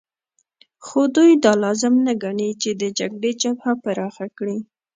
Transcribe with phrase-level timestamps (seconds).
[0.85, 4.57] خو دوی دا لازم نه ګڼي چې د جګړې جبهه پراخه کړي